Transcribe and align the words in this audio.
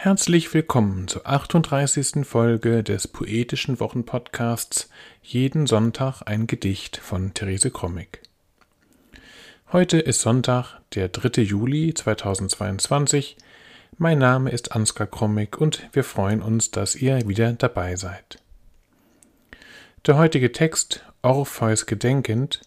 Herzlich 0.00 0.54
willkommen 0.54 1.08
zur 1.08 1.26
38. 1.26 2.24
Folge 2.24 2.84
des 2.84 3.08
Poetischen 3.08 3.80
Wochenpodcasts 3.80 4.88
Jeden 5.22 5.66
Sonntag 5.66 6.22
ein 6.24 6.46
Gedicht 6.46 6.98
von 6.98 7.34
Therese 7.34 7.72
Krommig. 7.72 8.20
Heute 9.72 9.98
ist 9.98 10.20
Sonntag, 10.20 10.78
der 10.94 11.08
3. 11.08 11.42
Juli 11.42 11.94
2022. 11.94 13.38
Mein 13.96 14.18
Name 14.18 14.52
ist 14.52 14.70
Ansgar 14.70 15.08
Krommig 15.08 15.58
und 15.60 15.88
wir 15.92 16.04
freuen 16.04 16.42
uns, 16.42 16.70
dass 16.70 16.94
ihr 16.94 17.26
wieder 17.26 17.54
dabei 17.54 17.96
seid. 17.96 18.40
Der 20.06 20.16
heutige 20.16 20.52
Text, 20.52 21.04
Orpheus 21.22 21.86
gedenkend, 21.86 22.60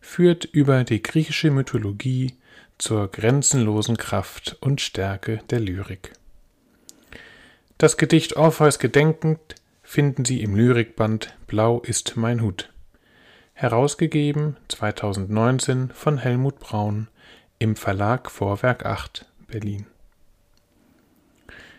führt 0.00 0.46
über 0.46 0.84
die 0.84 1.02
griechische 1.02 1.50
Mythologie 1.50 2.36
zur 2.78 3.08
grenzenlosen 3.08 3.98
Kraft 3.98 4.56
und 4.62 4.80
Stärke 4.80 5.42
der 5.50 5.60
Lyrik. 5.60 6.14
Das 7.80 7.96
Gedicht 7.96 8.36
Orpheus 8.36 8.78
gedenkend 8.78 9.54
finden 9.82 10.26
Sie 10.26 10.42
im 10.42 10.54
Lyrikband 10.54 11.34
Blau 11.46 11.80
ist 11.80 12.14
mein 12.14 12.42
Hut. 12.42 12.70
Herausgegeben 13.54 14.58
2019 14.68 15.88
von 15.88 16.18
Helmut 16.18 16.60
Braun 16.60 17.08
im 17.58 17.76
Verlag 17.76 18.30
Vorwerk 18.30 18.84
8 18.84 19.24
Berlin. 19.46 19.86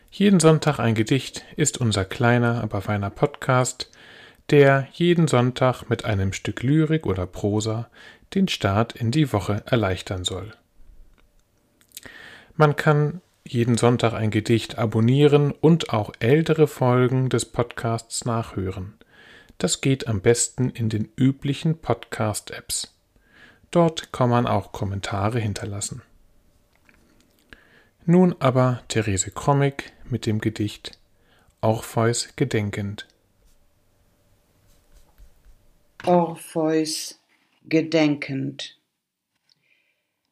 Jeden 0.09 0.39
Sonntag 0.39 0.79
ein 0.79 0.95
Gedicht 0.95 1.45
ist 1.55 1.77
unser 1.77 2.03
kleiner, 2.03 2.63
aber 2.63 2.81
feiner 2.81 3.11
Podcast, 3.11 3.91
der 4.49 4.87
jeden 4.93 5.27
Sonntag 5.27 5.87
mit 5.87 6.03
einem 6.03 6.33
Stück 6.33 6.63
Lyrik 6.63 7.05
oder 7.05 7.27
Prosa 7.27 7.91
den 8.33 8.47
Start 8.47 8.93
in 8.93 9.11
die 9.11 9.31
Woche 9.31 9.61
erleichtern 9.67 10.23
soll. 10.23 10.51
Man 12.55 12.75
kann 12.75 13.21
jeden 13.51 13.77
Sonntag 13.77 14.13
ein 14.13 14.31
Gedicht 14.31 14.77
abonnieren 14.77 15.51
und 15.51 15.91
auch 15.91 16.13
ältere 16.19 16.67
Folgen 16.67 17.27
des 17.27 17.43
Podcasts 17.43 18.23
nachhören. 18.23 18.93
Das 19.57 19.81
geht 19.81 20.07
am 20.07 20.21
besten 20.21 20.69
in 20.69 20.87
den 20.87 21.11
üblichen 21.17 21.77
Podcast-Apps. 21.77 22.97
Dort 23.69 24.13
kann 24.13 24.29
man 24.29 24.47
auch 24.47 24.71
Kommentare 24.71 25.39
hinterlassen. 25.39 26.01
Nun 28.05 28.35
aber 28.39 28.83
Therese 28.87 29.31
Krommig 29.31 29.91
mit 30.05 30.25
dem 30.25 30.39
Gedicht 30.39 30.97
Orpheus 31.59 32.29
gedenkend. 32.37 33.05
Orpheus 36.05 37.19
gedenkend. 37.65 38.79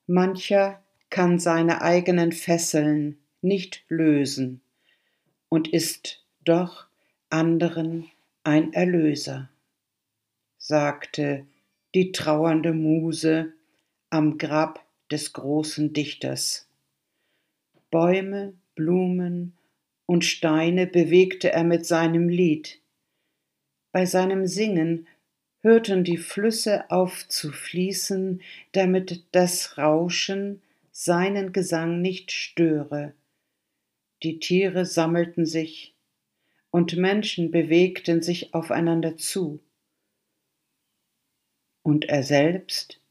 Mancher 0.08 0.81
kann 1.20 1.38
seine 1.38 1.81
eigenen 1.81 2.31
Fesseln 2.31 3.17
nicht 3.42 3.84
lösen 3.89 4.62
und 5.50 5.67
ist 5.67 6.23
doch 6.45 6.86
anderen 7.30 8.09
ein 8.45 8.72
Erlöser, 8.72 9.50
sagte 10.58 11.45
die 11.94 12.14
trauernde 12.14 12.72
Muse 12.72 13.52
am 14.09 14.38
Grab 14.38 14.81
des 15.12 15.34
großen 15.34 15.92
Dichters. 15.92 16.70
Bäume, 17.92 18.53
Blumen 18.75 19.58
und 20.06 20.23
Steine 20.23 20.88
bewegte 20.88 21.52
er 21.52 21.66
mit 21.66 21.86
seinem 21.86 22.30
Lied. 22.30 22.80
Bei 23.92 24.06
seinem 24.06 24.47
Singen 24.47 25.06
hörten 25.59 26.06
die 26.06 26.16
Flüsse 26.16 26.90
auf 26.90 27.28
zu 27.28 27.52
fließen, 27.52 28.42
damit 28.72 29.25
das 29.34 29.78
Rauschen 29.78 30.62
seinen 31.02 31.53
Gesang 31.53 32.02
nicht 32.02 32.30
störe. 32.33 33.16
Die 34.22 34.39
Tiere 34.39 34.86
sammelten 34.86 35.45
sich, 35.45 35.95
und 36.72 36.97
Menschen 36.97 37.52
bewegten 37.52 38.22
sich 38.22 38.53
aufeinander 38.53 39.16
zu. 39.16 39.64
Und 41.84 42.03
er 42.09 42.24
selbst? 42.24 43.01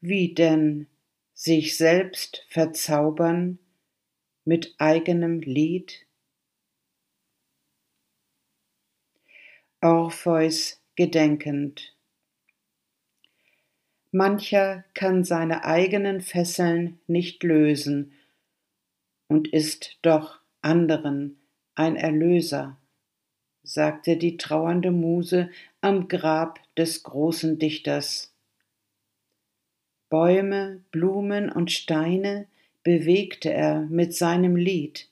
Wie 0.00 0.32
denn 0.32 0.86
sich 1.34 1.76
selbst 1.76 2.46
verzaubern 2.48 3.58
mit 4.46 4.74
eigenem 4.78 5.40
Lied? 5.42 6.06
Orpheus 9.82 10.82
gedenkend 10.96 11.93
Mancher 14.14 14.84
kann 14.94 15.24
seine 15.24 15.64
eigenen 15.64 16.20
Fesseln 16.20 17.00
nicht 17.08 17.42
lösen 17.42 18.12
und 19.26 19.48
ist 19.48 19.98
doch 20.02 20.38
anderen 20.62 21.40
ein 21.74 21.96
Erlöser, 21.96 22.76
sagte 23.64 24.16
die 24.16 24.36
trauernde 24.36 24.92
Muse 24.92 25.50
am 25.80 26.06
Grab 26.06 26.60
des 26.76 27.02
großen 27.02 27.58
Dichters. 27.58 28.32
Bäume, 30.10 30.84
Blumen 30.92 31.50
und 31.50 31.72
Steine 31.72 32.46
bewegte 32.84 33.52
er 33.52 33.80
mit 33.80 34.14
seinem 34.14 34.54
Lied. 34.54 35.08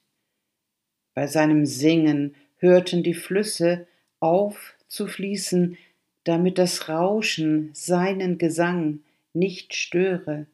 Bei 1.12 1.26
seinem 1.26 1.66
Singen 1.66 2.36
hörten 2.58 3.02
die 3.02 3.14
Flüsse 3.14 3.88
auf 4.20 4.76
zu 4.86 5.08
fließen, 5.08 5.76
damit 6.24 6.58
das 6.58 6.88
Rauschen 6.88 7.70
seinen 7.74 8.38
Gesang 8.38 9.00
nicht 9.32 9.74
störe. 9.74 10.46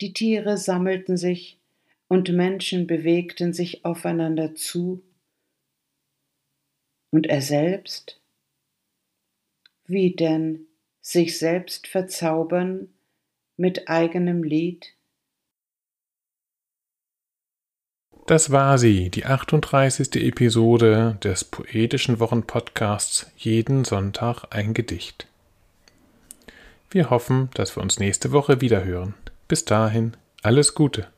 Die 0.00 0.12
Tiere 0.12 0.56
sammelten 0.56 1.16
sich 1.16 1.58
und 2.08 2.32
Menschen 2.32 2.86
bewegten 2.86 3.52
sich 3.52 3.84
aufeinander 3.84 4.54
zu. 4.54 5.02
Und 7.10 7.26
er 7.26 7.42
selbst? 7.42 8.20
Wie 9.86 10.14
denn 10.14 10.66
sich 11.00 11.38
selbst 11.38 11.86
verzaubern 11.86 12.92
mit 13.56 13.88
eigenem 13.88 14.42
Lied? 14.42 14.94
Das 18.26 18.52
war 18.52 18.78
sie, 18.78 19.10
die 19.10 19.26
38. 19.26 20.14
Episode 20.14 21.18
des 21.24 21.42
Poetischen 21.42 22.20
Wochenpodcasts 22.20 23.26
Jeden 23.36 23.84
Sonntag 23.84 24.44
ein 24.50 24.74
Gedicht. 24.74 25.26
Wir 26.88 27.10
hoffen, 27.10 27.50
dass 27.54 27.76
wir 27.76 27.82
uns 27.82 27.98
nächste 27.98 28.30
Woche 28.30 28.60
wiederhören. 28.60 29.14
Bis 29.48 29.64
dahin, 29.64 30.16
alles 30.40 30.74
Gute. 30.74 31.08